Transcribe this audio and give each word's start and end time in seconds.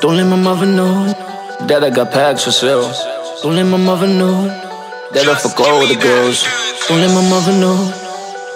Don't 0.00 0.16
let 0.16 0.24
my 0.24 0.36
mother 0.36 0.64
know 0.64 1.12
that 1.68 1.84
I 1.84 1.90
got 1.90 2.10
packs 2.10 2.44
for 2.44 2.52
sale. 2.52 2.88
Don't 3.42 3.54
let 3.54 3.64
my 3.64 3.76
mother 3.76 4.06
know 4.06 4.48
that 5.12 5.28
I 5.28 5.34
fuck 5.36 5.60
all 5.60 5.86
the 5.86 5.94
girls. 5.94 6.40
Don't 6.88 7.04
let 7.04 7.12
my 7.12 7.20
mother 7.28 7.52
know 7.52 7.76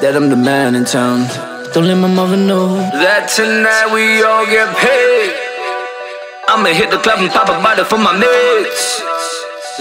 that 0.00 0.16
I'm 0.16 0.30
the 0.30 0.40
man 0.40 0.74
in 0.74 0.86
town. 0.86 1.28
Don't 1.74 1.84
let 1.84 2.00
my 2.00 2.08
mother 2.08 2.38
know 2.38 2.80
that 2.96 3.28
tonight 3.28 3.92
we 3.92 4.24
all 4.24 4.46
get 4.48 4.72
paid. 4.80 5.36
I'ma 6.48 6.72
hit 6.72 6.90
the 6.90 6.96
club 7.04 7.20
and 7.20 7.28
pop 7.28 7.52
a 7.52 7.60
bottle 7.60 7.84
for 7.84 7.98
my 7.98 8.16
mates. 8.16 9.04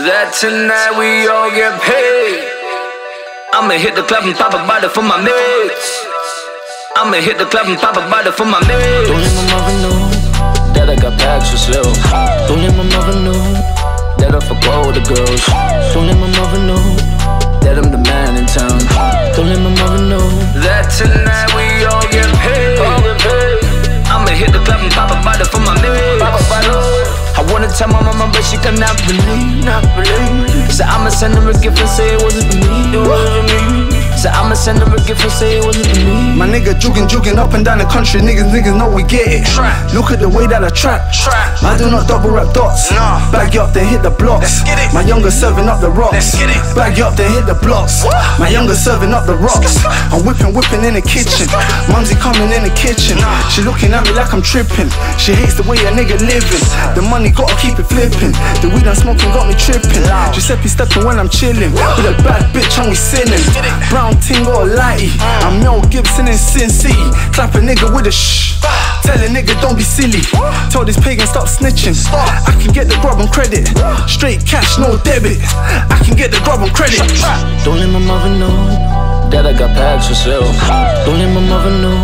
That 0.04 0.36
tonight 0.36 1.00
we 1.00 1.32
all 1.32 1.48
get 1.48 1.80
paid. 1.80 2.44
I'ma 3.56 3.80
hit 3.80 3.96
the 3.96 4.04
club 4.04 4.28
and 4.28 4.36
pop 4.36 4.52
a 4.52 4.60
bottle 4.68 4.90
for 4.90 5.04
my 5.04 5.16
mates. 5.16 5.88
I'ma 7.00 7.24
hit 7.24 7.38
the 7.38 7.46
club 7.48 7.68
and 7.72 7.80
pop 7.80 7.96
a 7.96 8.04
bottle 8.12 8.34
for 8.34 8.44
my 8.44 8.60
mates. 8.68 9.08
Don't 9.08 9.22
let 9.24 9.32
my 9.32 9.46
mother 9.56 9.76
know 9.80 10.03
that 10.96 11.06
I 11.06 11.18
packs 11.18 11.50
for 11.50 11.58
sale. 11.58 11.94
Don't 12.48 12.62
let 12.62 12.74
my 12.78 12.86
mother 12.94 13.18
know 13.26 13.42
that 14.22 14.36
I 14.36 14.40
fuck 14.40 14.62
all 14.70 14.92
the 14.94 15.02
girls. 15.02 15.42
Don't 15.94 16.06
let 16.06 16.18
my 16.22 16.30
mother 16.38 16.62
know 16.62 16.82
that 17.66 17.78
I'm 17.82 17.90
the 17.90 17.98
man 17.98 18.38
in 18.38 18.46
town. 18.46 18.78
Don't 19.34 19.50
let 19.50 19.62
my 19.62 19.74
mother 19.82 20.02
know 20.06 20.26
that 20.62 20.94
tonight 20.94 21.50
we 21.58 21.86
all 21.90 22.06
get 22.14 22.30
paid. 22.46 22.78
I'ma 24.06 24.30
hit 24.38 24.54
the 24.54 24.62
club 24.62 24.82
and 24.86 24.94
pop 24.94 25.10
a 25.10 25.18
bottle 25.26 25.50
for 25.50 25.62
my 25.66 25.74
mates. 25.82 26.22
I 26.22 27.42
wanna 27.50 27.68
tell 27.74 27.90
my 27.90 28.02
mama, 28.02 28.30
but 28.30 28.44
she 28.46 28.58
cannot 28.58 28.94
believe, 29.10 29.66
not 29.66 29.82
believe. 29.98 30.70
So 30.70 30.86
I'ma 30.86 31.10
send 31.10 31.34
her 31.36 31.50
a 31.50 31.54
gift 31.58 31.80
and 31.82 31.90
say 31.90 32.14
it 32.14 32.22
wasn't 32.22 32.54
for 32.54 32.60
me. 32.70 32.94
It 32.94 33.02
wasn't 33.02 33.48
me. 33.50 33.83
So 34.24 34.32
I'ma 34.32 34.56
send 34.56 34.80
her 34.80 34.88
a 34.88 35.04
gift 35.04 35.20
and 35.20 35.36
say 35.36 35.60
it 35.60 35.66
wasn't 35.68 36.00
me. 36.00 36.32
My 36.40 36.48
nigga 36.48 36.72
jugging, 36.80 37.12
jugging 37.12 37.36
up 37.36 37.52
and 37.52 37.68
down 37.68 37.84
the 37.84 37.84
country. 37.92 38.24
Niggas, 38.24 38.56
niggas 38.56 38.72
know 38.72 38.88
we 38.88 39.04
get 39.04 39.28
it. 39.28 39.44
Trap. 39.52 39.92
Look 39.92 40.16
at 40.16 40.24
the 40.24 40.32
way 40.32 40.48
that 40.48 40.64
I 40.64 40.72
trap. 40.72 41.12
Trap. 41.12 41.60
I 41.60 41.76
do 41.76 41.92
not 41.92 42.08
double 42.08 42.32
rap 42.32 42.56
dots. 42.56 42.88
Nah. 42.88 43.20
Bag 43.36 43.52
you 43.52 43.60
up, 43.60 43.76
then 43.76 43.84
hit 43.84 44.00
the 44.00 44.16
blocks. 44.16 44.48
Let's 44.48 44.64
get 44.64 44.80
it. 44.80 44.96
My 44.96 45.04
younger 45.04 45.28
serving 45.28 45.68
up 45.68 45.84
the 45.84 45.92
rocks. 45.92 46.16
Let's 46.16 46.40
get 46.40 46.48
it. 46.48 46.64
Bag 46.72 46.96
you 46.96 47.04
up, 47.04 47.20
then 47.20 47.36
hit 47.36 47.52
the 47.52 47.60
blocks. 47.60 48.08
What? 48.08 48.16
My 48.40 48.48
younger 48.48 48.80
serving 48.80 49.12
up 49.12 49.28
the 49.28 49.36
rocks. 49.36 49.84
I'm 49.84 50.24
whipping, 50.24 50.56
whipping 50.56 50.88
in 50.88 50.96
the 50.96 51.04
kitchen. 51.04 51.52
Mumsy 51.92 52.16
coming 52.16 52.48
in 52.48 52.64
the 52.64 52.72
kitchen. 52.80 53.20
Nah. 53.20 53.44
She 53.52 53.60
looking 53.60 53.92
at 53.92 54.08
me 54.08 54.16
like 54.16 54.32
I'm 54.32 54.40
tripping. 54.40 54.88
She 55.20 55.36
hates 55.36 55.60
the 55.60 55.68
way 55.68 55.76
a 55.84 55.92
nigga 55.92 56.16
living. 56.24 56.64
The 56.96 57.04
money 57.04 57.28
gotta 57.28 57.60
keep 57.60 57.76
it 57.76 57.92
flipping. 57.92 58.32
The 58.64 58.72
weed 58.72 58.88
I'm 58.88 58.96
smoking 58.96 59.36
got 59.36 59.52
me 59.52 59.56
tripping. 59.60 60.08
Giuseppe 60.32 60.72
stepping 60.72 61.04
when 61.04 61.20
I'm 61.20 61.28
chilling. 61.28 61.76
With 61.76 62.08
a 62.08 62.16
bad 62.24 62.48
bitch 62.56 62.80
and 62.80 62.88
we 62.88 62.96
sinning. 62.96 63.44
Brown 63.92 64.13
ting 64.22 64.44
got 64.44 64.68
a 64.68 64.70
lighty. 64.70 65.10
I'm 65.46 65.62
Mel 65.62 65.82
Gibson 65.90 66.28
in 66.28 66.38
Sin 66.38 66.70
City. 66.70 67.06
Clap 67.34 67.56
a 67.56 67.60
nigga 67.60 67.94
with 67.94 68.08
a 68.08 68.12
shh. 68.12 68.60
Tell 69.04 69.20
a 69.20 69.28
nigga 69.28 69.60
don't 69.62 69.76
be 69.76 69.84
silly. 69.84 70.22
Tell 70.72 70.86
this 70.86 71.00
pagan 71.00 71.28
stop 71.28 71.48
snitching. 71.48 71.96
Stop. 71.96 72.28
I 72.48 72.54
can 72.62 72.74
get 72.74 72.88
the 72.88 72.98
grub 73.02 73.20
on 73.20 73.28
credit. 73.28 73.68
Straight 74.08 74.46
cash, 74.46 74.78
no 74.78 74.98
debit. 75.04 75.40
I 75.92 76.00
can 76.04 76.16
get 76.16 76.32
the 76.32 76.40
grub 76.44 76.62
on 76.62 76.70
credit. 76.70 77.02
Don't 77.66 77.80
let 77.80 77.90
my 77.90 78.00
mother 78.00 78.32
know 78.38 79.30
that 79.32 79.46
I 79.46 79.54
got 79.54 79.76
packs 79.76 80.08
for 80.08 80.16
sale. 80.16 80.48
Don't 81.06 81.20
let 81.20 81.34
my 81.34 81.42
mother 81.42 81.72
know 81.82 82.00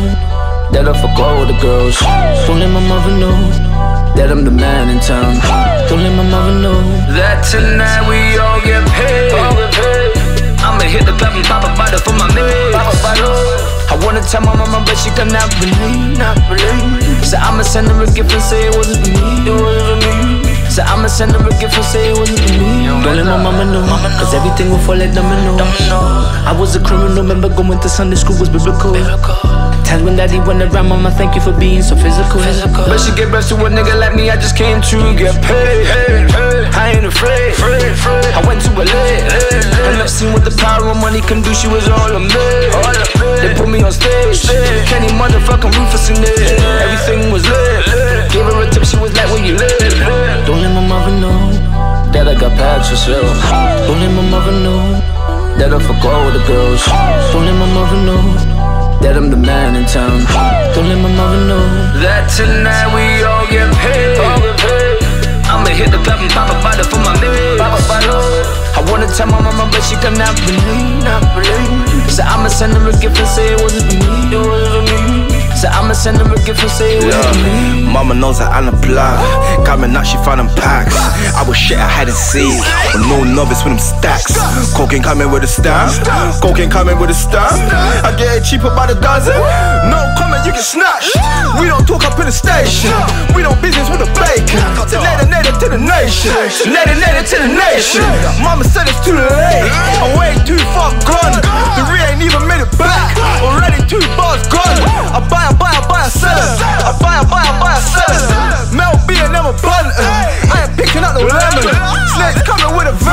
that 0.72 0.88
I 0.88 0.94
fuck 1.02 1.18
all 1.20 1.46
the 1.46 1.58
girls. 1.62 1.98
Don't 2.46 2.60
let 2.60 2.70
my 2.70 2.84
mother 2.88 3.14
know 3.18 3.38
that 4.16 4.32
I'm 4.32 4.44
the 4.44 4.52
man 4.52 4.90
in 4.90 5.00
town. 5.00 5.40
Don't 5.88 6.04
let 6.04 6.14
my 6.16 6.28
mother 6.30 6.60
know 6.60 6.82
that 7.16 7.48
tonight 7.50 8.04
we 8.10 8.38
all 8.38 8.60
get 8.62 8.84
paid. 8.94 9.32
I'ma 10.60 10.84
hit 10.84 11.06
the 11.06 11.14
club 11.18 11.29
Tell 14.30 14.42
my 14.46 14.54
mama, 14.54 14.86
but 14.86 14.94
she 14.94 15.10
cannot 15.18 15.50
believe, 15.58 16.18
not 16.22 16.38
believe. 16.46 17.26
So 17.26 17.38
I'ma 17.42 17.64
send 17.64 17.90
her 17.90 17.98
a 17.98 18.06
gift 18.14 18.30
and 18.30 18.44
say 18.46 18.70
it 18.70 18.76
wasn't 18.78 19.02
for 19.02 19.10
me. 19.10 19.50
It 19.50 19.58
wasn't 19.58 20.06
for 20.06 20.14
me. 20.22 20.70
So 20.70 20.86
I'ma 20.86 21.08
send 21.10 21.34
her 21.34 21.42
a 21.42 21.50
gift 21.58 21.74
and 21.74 21.86
say 21.90 22.14
it 22.14 22.18
wasn't 22.18 22.38
for 22.38 22.54
me. 22.62 22.86
Don't 23.02 23.18
let 23.18 23.26
my 23.26 23.42
mama 23.42 23.66
know, 23.66 23.82
cause 24.22 24.34
everything 24.38 24.70
will 24.70 24.78
fall 24.86 24.98
like 25.02 25.18
dominoes. 25.18 25.58
I 26.46 26.54
was 26.54 26.76
a 26.76 26.80
criminal, 26.80 27.18
remember 27.18 27.50
going 27.50 27.80
to 27.82 27.90
Sunday 27.90 28.18
school 28.22 28.38
was 28.38 28.50
biblical. 28.50 28.94
Times 29.82 30.04
when 30.06 30.16
daddy 30.16 30.38
went 30.46 30.62
around, 30.62 30.90
mama, 30.94 31.10
thank 31.10 31.34
you 31.34 31.42
for 31.42 31.52
being 31.58 31.82
so 31.82 31.98
physical. 31.98 32.38
But 32.86 33.02
she 33.02 33.10
gave 33.18 33.34
birth 33.34 33.50
to 33.50 33.58
a 33.58 33.66
nigga 33.66 33.98
like 33.98 34.14
me, 34.14 34.30
I 34.30 34.38
just 34.38 34.54
came 34.56 34.78
to 34.94 34.98
get 35.18 35.34
paid. 35.42 35.90
I 36.78 36.94
ain't 36.94 37.06
afraid. 37.10 37.58
I 38.38 38.46
went 38.46 38.62
to 38.62 38.70
LA. 38.78 39.26
And 39.90 39.98
I've 39.98 40.10
seen 40.10 40.30
what 40.38 40.46
the 40.46 40.54
power 40.54 40.86
of 40.86 40.98
money 41.02 41.22
can 41.26 41.42
do, 41.42 41.50
she 41.58 41.66
was 41.68 41.90
all 41.90 42.14
of 42.14 42.22
me. 42.22 42.30
They 43.42 43.54
put 43.56 43.70
me 43.70 43.82
on 43.84 43.92
stage. 43.92 44.44
Kenny 44.90 45.08
motherfucking 45.16 45.72
Rufus 45.72 46.10
in 46.10 46.22
there. 46.22 46.60
Everything 46.84 47.32
was 47.32 47.48
lit. 47.48 48.32
Gave 48.32 48.46
her 48.46 48.62
a 48.62 48.70
tip, 48.70 48.84
she 48.86 48.98
was 48.98 49.14
like, 49.16 49.30
where 49.32 49.44
you 49.44 49.56
live? 49.56 50.46
Don't 50.46 50.62
let 50.62 50.74
my 50.74 50.86
mother 50.86 51.16
know 51.20 51.40
that 52.12 52.28
I 52.28 52.36
got 52.36 52.52
packs 52.58 52.90
for 52.90 52.96
sale. 52.98 53.24
Don't 53.88 54.00
let 54.00 54.12
my 54.12 54.26
mother 54.30 54.52
know 54.52 55.00
that 55.58 55.74
I 55.74 55.80
fuck 55.80 56.04
all 56.06 56.30
the 56.32 56.44
girls. 56.46 56.84
Don't 57.32 57.46
let 57.46 57.56
my 57.56 57.68
mother 57.74 58.00
know 58.06 58.24
that 59.02 59.16
I'm 59.16 59.30
the 59.30 59.38
man 59.38 59.76
in 59.76 59.86
town. 59.88 60.20
Don't 60.76 60.88
let 60.90 61.00
my 61.00 61.12
mother 61.16 61.40
know 61.48 61.64
that 62.04 62.28
tonight 62.36 62.92
we 62.92 63.24
all 63.24 63.48
get 63.48 63.72
paid. 63.80 64.20
I'ma 65.50 65.72
hit 65.74 65.90
the 65.90 65.98
club 66.06 66.20
and 66.22 66.30
pop 66.30 66.52
a 66.52 66.56
bottle 66.62 66.86
for 66.86 67.00
my 67.02 67.16
mates. 67.18 67.60
I 67.60 68.86
wanna 68.88 69.08
tell 69.08 69.28
my 69.28 69.42
mama, 69.42 69.68
but 69.72 69.82
she 69.82 69.96
cannot 69.98 70.36
believe, 70.46 70.99
her 72.60 72.90
a 72.90 72.92
gift 73.00 73.18
and 73.18 73.28
say 73.28 73.54
it 73.54 73.62
wasn't 73.62 73.88
me. 73.88 74.36
It 74.36 74.46
wasn't 74.46 74.59
send 76.00 76.16
her 76.16 76.32
a 76.32 76.40
gift 76.48 76.64
and 76.64 76.72
say. 76.72 77.04
Yeah, 77.04 77.92
mama 77.92 78.16
knows 78.16 78.40
that 78.40 78.56
I'm 78.56 78.72
a 78.72 78.76
blood. 78.80 79.20
Coming 79.68 79.92
out, 79.92 80.08
she 80.08 80.16
found 80.24 80.40
them 80.40 80.48
packs. 80.56 80.96
I 81.36 81.44
was 81.44 81.60
shit, 81.60 81.76
I 81.76 81.92
had 81.92 82.08
to 82.08 82.16
see. 82.16 82.56
But 82.96 83.04
no 83.12 83.28
novice 83.28 83.60
with 83.68 83.76
them 83.76 83.84
stacks. 83.84 84.32
Cocaine 84.72 85.04
coming 85.04 85.28
with 85.28 85.44
a 85.44 85.52
stamp. 85.52 85.92
Cocaine 86.40 86.72
coming 86.72 86.96
with 86.98 87.12
a 87.12 87.18
stamp. 87.18 87.52
I 88.08 88.16
get 88.16 88.40
it 88.40 88.48
cheaper 88.48 88.72
by 88.72 88.88
the 88.88 88.96
dozen. 88.96 89.36
No 89.92 90.00
comment, 90.16 90.48
you 90.48 90.56
get 90.56 90.64
snatched. 90.64 91.12
We 91.60 91.68
don't 91.68 91.84
talk 91.84 92.08
up 92.08 92.16
in 92.16 92.32
the 92.32 92.36
station. 92.36 92.96
We 93.36 93.44
don't 93.44 93.60
business 93.60 93.92
with 93.92 94.00
the 94.00 94.10
bacon. 94.16 94.64
Native, 95.04 95.28
native 95.28 95.58
to 95.60 95.68
the 95.68 95.82
nation. 95.84 96.32
To 97.20 97.36
the 97.36 97.52
nation. 97.52 98.08
Mama 98.40 98.64
said 98.64 98.88
it's 98.88 99.04
too 99.04 99.14
late. 99.14 99.68
I'm 100.00 100.16
way 100.16 100.32
too 100.48 100.58
far 100.72 100.96
gone. 101.04 101.36
The 101.76 101.84
re 101.92 102.00
ain't 102.08 102.24
even 102.24 102.48
made 102.48 102.64
it 102.64 102.72
back. 102.80 103.12
Already 103.44 103.79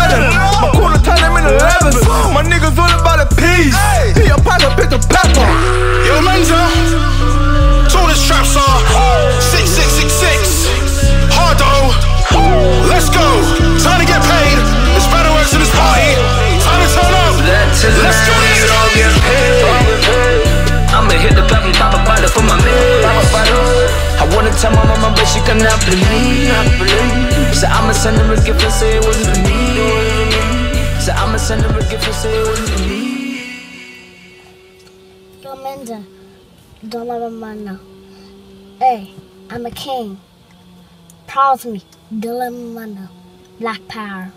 11. 0.06 0.30
My 0.62 0.70
corner 0.70 1.00
turned 1.02 1.22
him 1.22 1.36
in 1.36 1.44
11. 1.46 1.98
My 2.34 2.42
niggas 2.46 2.78
all 2.78 2.92
about 2.94 3.18
a 3.18 3.28
piece. 3.34 3.76
He 4.14 4.30
a 4.30 4.38
partner, 4.38 4.70
pick 4.78 4.90
the 4.90 5.00
pepper. 5.10 5.48
Yo, 6.06 6.22
Menza. 6.22 6.60
Told 7.90 8.10
traps 8.26 8.54
are 8.54 8.78
6666. 9.42 10.70
Hardoe. 11.34 11.90
Let's 12.86 13.08
go. 13.10 13.26
Time 13.82 14.00
to 14.00 14.06
get 14.06 14.22
paid. 14.22 14.58
It's 14.94 15.08
better 15.10 15.30
works 15.34 15.52
in 15.54 15.60
this 15.60 15.72
party. 15.74 16.14
Time 16.62 16.80
to 16.82 16.88
turn 16.94 17.10
up. 17.10 17.34
Let's 18.02 18.20
go. 18.26 18.34
i 21.16 21.18
hit 21.18 21.34
the 21.34 21.42
pep 21.48 21.64
and 21.64 21.74
pop 21.74 21.94
a 21.94 22.00
bottle 22.04 22.28
for 22.28 22.42
my 22.42 22.56
man. 22.60 22.76
I 24.20 24.28
wanna 24.34 24.50
tell 24.52 24.72
my 24.72 24.84
mama, 24.84 25.14
but 25.16 25.24
she 25.24 25.40
cannot 25.40 25.80
believe. 25.86 26.45
So 27.56 27.66
I'ma 27.68 27.92
send 27.92 28.18
her 28.18 28.34
a 28.34 28.36
gift 28.44 28.62
and 28.62 28.72
say 28.72 28.98
it 28.98 29.04
wasn't 29.06 29.34
for 29.34 29.42
me. 29.42 31.00
So 31.00 31.12
I'ma 31.12 31.38
send 31.38 31.62
her 31.62 31.78
a 31.78 31.82
gift 31.90 32.04
and 32.06 32.14
say 32.14 32.38
it 32.38 32.46
wasn't 32.46 32.68
for 32.68 32.82
me. 32.82 33.06
Menza, 35.64 36.04
don't 36.86 37.08
let 37.08 37.22
my 37.22 37.28
man 37.30 37.64
know. 37.64 37.78
Hey, 38.78 39.14
I'm 39.48 39.64
a 39.64 39.70
king. 39.70 40.20
Proud 41.26 41.64
of 41.64 41.72
me. 41.72 41.82
Don't 42.20 42.74
let 42.74 42.91
know. 42.91 43.08
Black 43.59 43.80
power. 43.88 44.30